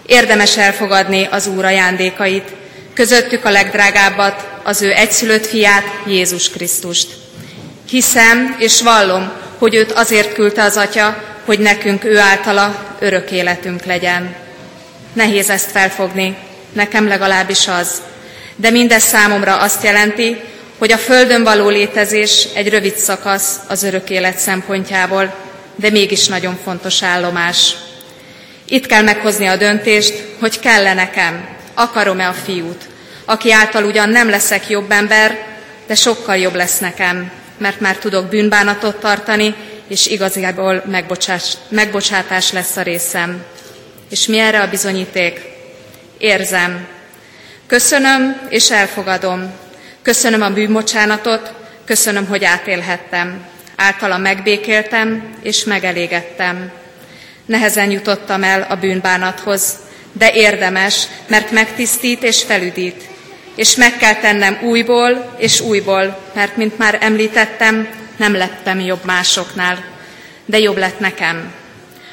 Érdemes 0.07 0.57
elfogadni 0.57 1.29
az 1.31 1.47
Úr 1.47 1.64
ajándékait, 1.64 2.53
közöttük 2.95 3.45
a 3.45 3.51
legdrágábbat, 3.51 4.49
az 4.62 4.83
ő 4.83 4.92
egyszülött 4.92 5.47
fiát, 5.47 5.85
Jézus 6.07 6.51
Krisztust. 6.51 7.09
Hiszem 7.88 8.57
és 8.59 8.83
vallom, 8.83 9.33
hogy 9.59 9.75
őt 9.75 9.92
azért 9.92 10.33
küldte 10.33 10.62
az 10.62 10.77
Atya, 10.77 11.23
hogy 11.45 11.59
nekünk 11.59 12.05
ő 12.05 12.19
általa 12.19 12.97
örök 12.99 13.31
életünk 13.31 13.85
legyen. 13.85 14.35
Nehéz 15.12 15.51
ezt 15.51 15.71
felfogni, 15.71 16.37
nekem 16.73 17.09
legalábbis 17.09 17.69
az. 17.69 18.03
De 18.57 18.71
mindez 18.71 19.03
számomra 19.03 19.57
azt 19.57 19.85
jelenti, 19.85 20.37
hogy 20.79 20.92
a 20.92 20.99
Földön 20.99 21.42
való 21.42 21.69
létezés 21.69 22.49
egy 22.55 22.69
rövid 22.69 22.97
szakasz 22.97 23.57
az 23.69 23.83
örök 23.83 24.11
élet 24.11 24.38
szempontjából, 24.38 25.35
de 25.75 25.90
mégis 25.90 26.27
nagyon 26.27 26.59
fontos 26.64 27.03
állomás. 27.03 27.75
Itt 28.69 28.87
kell 28.87 29.03
meghozni 29.03 29.47
a 29.47 29.57
döntést, 29.57 30.14
hogy 30.40 30.59
kell-e 30.59 30.95
nekem, 30.95 31.49
akarom-e 31.75 32.29
a 32.29 32.33
fiút, 32.45 32.85
aki 33.25 33.53
által 33.53 33.85
ugyan 33.85 34.09
nem 34.09 34.31
leszek 34.31 34.69
jobb 34.69 34.90
ember, 34.90 35.38
de 35.87 35.95
sokkal 35.95 36.37
jobb 36.37 36.55
lesz 36.55 36.79
nekem, 36.79 37.31
mert 37.59 37.81
már 37.81 37.97
tudok 37.97 38.27
bűnbánatot 38.27 38.97
tartani, 38.97 39.55
és 39.88 40.07
igazából 40.07 40.83
megbocsás, 40.87 41.53
megbocsátás 41.69 42.53
lesz 42.53 42.77
a 42.77 42.83
részem. 42.83 43.45
És 44.11 44.27
mi 44.27 44.38
erre 44.38 44.61
a 44.61 44.69
bizonyíték? 44.69 45.40
Érzem. 46.19 46.87
Köszönöm 47.66 48.47
és 48.49 48.71
elfogadom. 48.71 49.53
Köszönöm 50.03 50.42
a 50.42 50.51
bűnbocsánatot, 50.51 51.53
köszönöm, 51.85 52.27
hogy 52.27 52.45
átélhettem. 52.45 53.45
Általa 53.77 54.19
megbékéltem 54.19 55.35
és 55.42 55.64
megelégettem. 55.64 56.71
Nehezen 57.47 57.90
jutottam 57.90 58.42
el 58.42 58.66
a 58.71 58.77
bűnbánathoz, 58.77 59.75
de 60.12 60.33
érdemes, 60.33 61.07
mert 61.27 61.51
megtisztít 61.51 62.23
és 62.23 62.42
felüdít. 62.42 63.05
És 63.57 63.77
meg 63.77 63.97
kell 63.97 64.14
tennem 64.14 64.59
újból 64.62 65.35
és 65.38 65.61
újból, 65.61 66.19
mert, 66.33 66.57
mint 66.57 66.79
már 66.79 66.99
említettem, 67.01 67.88
nem 68.16 68.35
lettem 68.35 68.81
jobb 68.81 69.05
másoknál, 69.05 69.85
de 70.45 70.59
jobb 70.59 70.77
lett 70.77 70.99
nekem. 70.99 71.53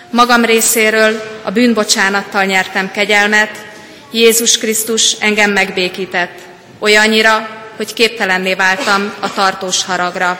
Magam 0.09 0.45
részéről 0.45 1.39
a 1.43 1.51
bűnbocsánattal 1.51 2.43
nyertem 2.43 2.91
kegyelmet, 2.91 3.65
Jézus 4.11 4.57
Krisztus 4.57 5.11
engem 5.19 5.51
megbékített, 5.51 6.39
olyannyira, 6.79 7.49
hogy 7.75 7.93
képtelenné 7.93 8.53
váltam 8.53 9.13
a 9.19 9.33
tartós 9.33 9.85
haragra. 9.85 10.39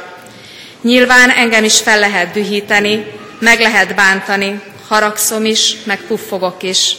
Nyilván 0.82 1.30
engem 1.30 1.64
is 1.64 1.80
fel 1.80 2.00
lehet 2.00 2.34
dühíteni, 2.34 3.06
meg 3.40 3.60
lehet 3.60 3.96
bántani, 3.96 4.62
haragszom 4.88 5.46
is, 5.46 5.76
meg 5.84 6.00
puffogok 6.08 6.64
is. 6.64 6.96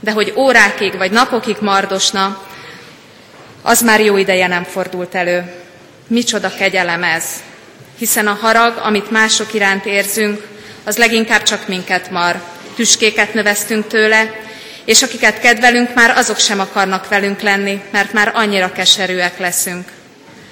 De 0.00 0.10
hogy 0.10 0.32
órákig 0.36 0.96
vagy 0.96 1.10
napokig 1.10 1.56
mardosna, 1.60 2.46
az 3.68 3.80
már 3.82 4.00
jó 4.00 4.16
ideje 4.16 4.46
nem 4.46 4.64
fordult 4.64 5.14
elő. 5.14 5.52
Micsoda 6.06 6.54
kegyelem 6.58 7.02
ez, 7.02 7.24
hiszen 7.98 8.26
a 8.26 8.38
harag, 8.40 8.76
amit 8.82 9.10
mások 9.10 9.54
iránt 9.54 9.86
érzünk, 9.86 10.46
az 10.84 10.96
leginkább 10.96 11.42
csak 11.42 11.68
minket 11.68 12.10
mar. 12.10 12.42
Tüskéket 12.74 13.34
növesztünk 13.34 13.86
tőle, 13.86 14.32
és 14.84 15.02
akiket 15.02 15.40
kedvelünk, 15.40 15.94
már 15.94 16.16
azok 16.16 16.38
sem 16.38 16.60
akarnak 16.60 17.08
velünk 17.08 17.40
lenni, 17.40 17.80
mert 17.90 18.12
már 18.12 18.32
annyira 18.34 18.72
keserűek 18.72 19.38
leszünk. 19.38 19.88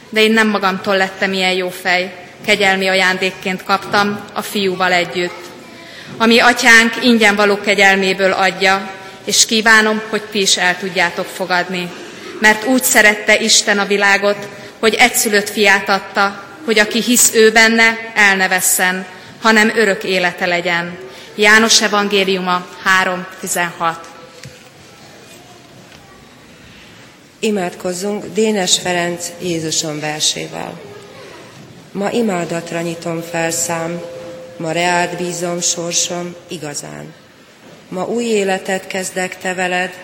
De 0.08 0.22
én 0.22 0.32
nem 0.32 0.48
magamtól 0.48 0.96
lettem 0.96 1.32
ilyen 1.32 1.52
jó 1.52 1.68
fej, 1.68 2.12
kegyelmi 2.46 2.88
ajándékként 2.88 3.64
kaptam 3.64 4.20
a 4.32 4.42
fiúval 4.42 4.92
együtt. 4.92 5.44
Ami 6.16 6.38
atyánk 6.38 6.92
ingyen 7.02 7.36
való 7.36 7.60
kegyelméből 7.60 8.32
adja, 8.32 8.90
és 9.24 9.46
kívánom, 9.46 10.02
hogy 10.08 10.22
ti 10.22 10.40
is 10.40 10.56
el 10.56 10.78
tudjátok 10.78 11.26
fogadni. 11.26 11.90
Mert 12.40 12.64
úgy 12.64 12.82
szerette 12.82 13.40
Isten 13.40 13.78
a 13.78 13.86
világot, 13.86 14.48
hogy 14.78 14.94
egyszülött 14.94 15.50
fiát 15.50 15.88
adta, 15.88 16.44
hogy 16.64 16.78
aki 16.78 17.02
hisz 17.02 17.34
ő 17.34 17.52
benne, 17.52 18.12
el 18.14 18.36
ne 18.36 18.48
vesszen, 18.48 19.06
hanem 19.40 19.72
örök 19.76 20.04
élete 20.04 20.46
legyen. 20.46 20.98
János 21.34 21.82
evangéliuma 21.82 22.66
3.16 23.02 23.94
Imádkozzunk 27.38 28.24
Dénes 28.34 28.78
Ferenc 28.78 29.26
Jézuson 29.42 30.00
versével. 30.00 30.80
Ma 31.92 32.10
imádatra 32.10 32.80
nyitom 32.80 33.22
fel 33.30 33.50
ma 34.56 34.72
reád 34.72 35.16
bízom 35.16 35.60
sorsom 35.60 36.34
igazán. 36.48 37.14
Ma 37.88 38.04
új 38.04 38.24
életet 38.24 38.86
kezdek 38.86 39.38
te 39.38 39.54
veled, 39.54 39.94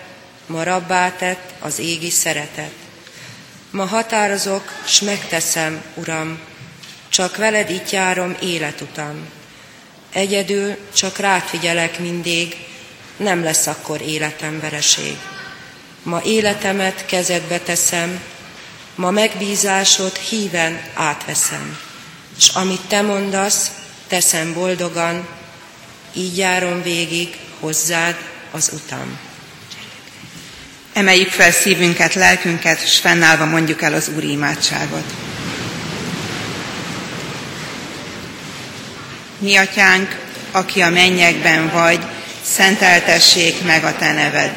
ma 0.45 0.63
rabbá 0.63 1.11
tett 1.11 1.53
az 1.59 1.79
égi 1.79 2.09
szeretet. 2.09 2.71
Ma 3.71 3.85
határozok, 3.85 4.71
s 4.85 5.01
megteszem, 5.01 5.81
Uram, 5.93 6.39
csak 7.09 7.37
veled 7.37 7.69
itt 7.69 7.89
járom 7.89 8.35
életutam. 8.41 9.27
Egyedül 10.11 10.77
csak 10.93 11.17
rád 11.17 11.41
figyelek 11.41 11.99
mindig, 11.99 12.57
nem 13.17 13.43
lesz 13.43 13.67
akkor 13.67 14.01
életem 14.01 14.59
vereség. 14.59 15.17
Ma 16.03 16.21
életemet 16.23 17.05
kezedbe 17.05 17.59
teszem, 17.59 18.21
ma 18.95 19.11
megbízásod 19.11 20.17
híven 20.17 20.81
átveszem, 20.93 21.77
és 22.37 22.49
amit 22.49 22.87
te 22.87 23.01
mondasz, 23.01 23.71
teszem 24.07 24.53
boldogan, 24.53 25.27
így 26.13 26.37
járom 26.37 26.81
végig 26.81 27.37
hozzád 27.59 28.15
az 28.51 28.71
utam. 28.73 29.19
Emeljük 30.93 31.29
fel 31.29 31.51
szívünket, 31.51 32.13
lelkünket, 32.13 32.81
és 32.81 32.97
fennállva 32.97 33.45
mondjuk 33.45 33.81
el 33.81 33.93
az 33.93 34.09
Úri 34.15 34.31
imádságot. 34.31 35.03
Mi 39.37 39.55
atyánk, 39.55 40.19
aki 40.51 40.81
a 40.81 40.89
mennyekben 40.89 41.69
vagy, 41.69 41.99
szenteltessék 42.43 43.63
meg 43.65 43.83
a 43.83 43.95
te 43.95 44.11
neved. 44.11 44.51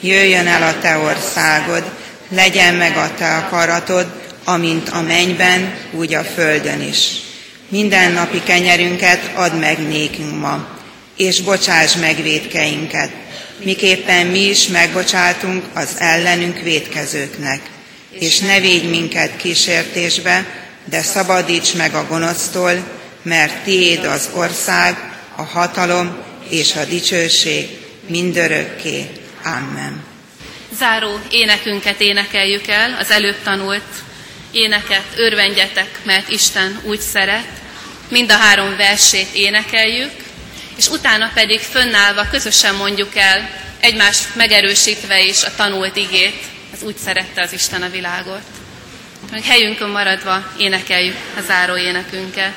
Jöjjön 0.00 0.46
el 0.46 0.62
a 0.62 0.78
te 0.80 0.98
országod, 0.98 1.84
legyen 2.28 2.74
meg 2.74 2.96
a 2.96 3.10
te 3.18 3.34
akaratod, 3.34 4.06
amint 4.44 4.88
a 4.88 5.00
mennyben, 5.00 5.74
úgy 5.90 6.14
a 6.14 6.24
földön 6.24 6.80
is. 6.80 7.08
Minden 7.68 8.12
napi 8.12 8.42
kenyerünket 8.42 9.30
add 9.34 9.52
meg 9.52 9.78
nékünk 9.78 10.40
ma, 10.40 10.66
és 11.16 11.40
bocsáss 11.40 11.94
meg 11.94 12.22
védkeinket, 12.22 13.10
miképpen 13.58 14.26
mi 14.26 14.48
is 14.48 14.66
megbocsátunk 14.66 15.64
az 15.74 15.88
ellenünk 15.98 16.60
védkezőknek. 16.60 17.60
És 18.10 18.38
ne 18.38 18.60
védj 18.60 18.86
minket 18.86 19.36
kísértésbe, 19.36 20.46
de 20.84 21.02
szabadíts 21.02 21.74
meg 21.74 21.94
a 21.94 22.06
gonosztól, 22.06 22.72
mert 23.22 23.64
tiéd 23.64 24.04
az 24.04 24.28
ország, 24.34 24.96
a 25.36 25.42
hatalom 25.42 26.16
és 26.48 26.74
a 26.74 26.84
dicsőség 26.84 27.68
mindörökké. 28.06 29.06
Amen. 29.44 30.04
Záró 30.78 31.20
énekünket 31.30 32.00
énekeljük 32.00 32.66
el, 32.66 32.96
az 33.00 33.10
előbb 33.10 33.36
tanult 33.42 33.82
éneket 34.52 35.04
örvendjetek, 35.16 36.00
mert 36.04 36.28
Isten 36.28 36.80
úgy 36.84 37.00
szeret. 37.00 37.48
Mind 38.08 38.30
a 38.30 38.36
három 38.36 38.76
versét 38.76 39.28
énekeljük, 39.34 40.12
és 40.76 40.88
utána 40.88 41.30
pedig 41.34 41.60
fönnállva 41.60 42.28
közösen 42.30 42.74
mondjuk 42.74 43.16
el, 43.16 43.50
egymást 43.80 44.34
megerősítve 44.34 45.24
is 45.24 45.44
a 45.44 45.54
tanult 45.56 45.96
igét, 45.96 46.42
ez 46.72 46.82
úgy 46.82 46.96
szerette 46.96 47.42
az 47.42 47.52
Isten 47.52 47.82
a 47.82 47.90
világot. 47.90 48.42
Helyünkön 49.42 49.88
maradva 49.88 50.52
énekeljük 50.58 51.16
a 51.36 51.40
záró 51.40 51.76
énekünket. 51.76 52.52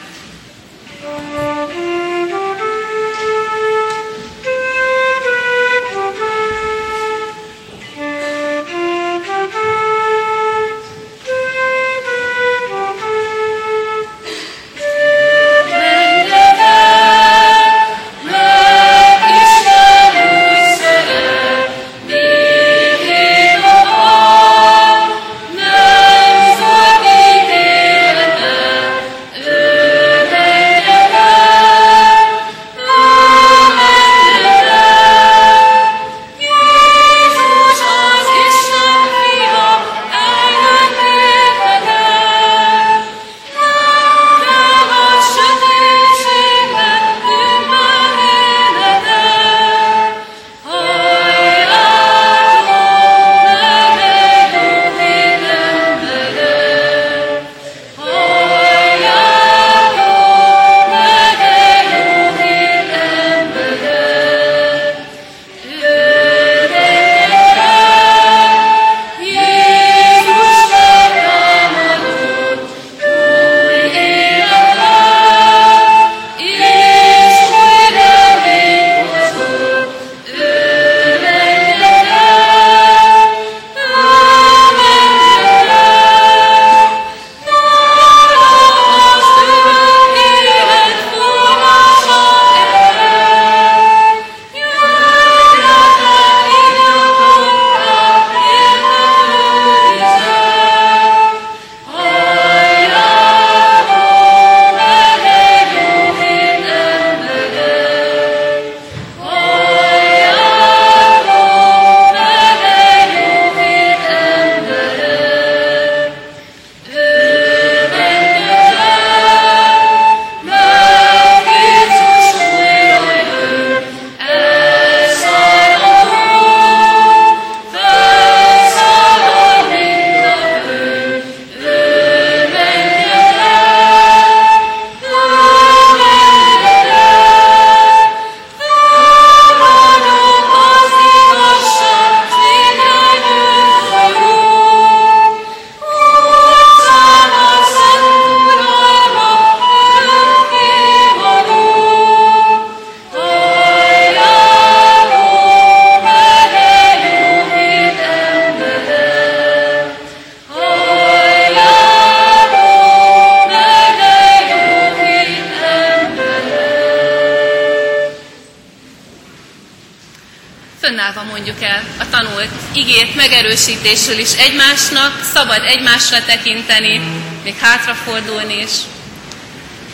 Fönnállva 171.08 171.32
mondjuk 171.32 171.62
el 171.62 171.84
a 172.00 172.10
tanult 172.10 172.50
igét 172.74 173.15
megerősítésül 173.15 174.17
is 174.17 174.34
egymásnak, 174.34 175.24
szabad 175.34 175.63
egymásra 175.63 176.26
tekinteni, 176.26 177.02
még 177.43 177.56
hátrafordulni 177.60 178.62
is. 178.62 178.72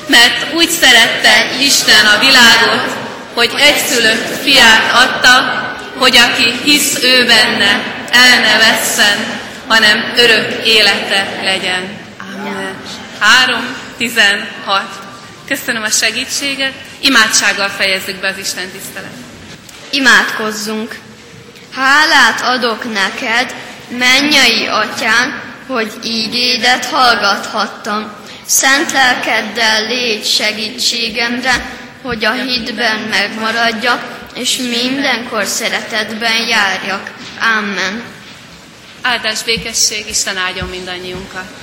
Mert 0.08 0.54
úgy 0.54 0.70
szerette 0.70 1.58
Isten 1.60 2.06
a 2.06 2.20
világot, 2.20 2.98
hogy 3.34 3.52
egyszülött 3.58 4.44
fiát 4.44 4.94
adta, 4.94 5.62
hogy 5.98 6.18
aki 6.18 6.54
hisz 6.64 7.04
ő 7.04 7.26
benne, 7.26 7.84
el 8.12 8.40
ne 8.40 8.58
vesszen, 8.58 9.18
hanem 9.68 10.14
örök 10.18 10.66
élete 10.66 11.40
legyen. 11.44 11.98
Amen. 12.38 12.76
3, 13.20 13.76
16. 13.98 14.46
Köszönöm 15.48 15.84
a 15.84 15.90
segítséget, 15.90 16.74
imádsággal 17.00 17.70
fejezzük 17.70 18.16
be 18.16 18.28
az 18.28 18.38
Isten 18.38 18.70
tiszteletet. 18.70 19.32
Imádkozzunk! 19.94 21.03
Hálát 21.76 22.42
adok 22.42 22.94
neked, 22.94 23.56
mennyei 23.90 24.68
atyán, 24.68 25.42
hogy 25.68 25.92
ígédet 26.04 26.86
hallgathattam. 26.86 28.12
Szent 28.46 28.92
lelkeddel 28.92 29.88
légy 29.88 30.26
segítségemre, 30.26 31.76
hogy 32.02 32.26
a 32.26 32.32
hitben 32.32 33.00
megmaradjak, 33.00 34.30
és 34.36 34.58
mindenkor 34.58 35.46
szeretetben 35.46 36.48
járjak. 36.48 37.12
Amen. 37.58 38.04
Áldás 39.02 39.44
békesség, 39.44 40.10
Isten 40.10 40.38
áldjon 40.38 40.70
mindannyiunkat. 40.70 41.63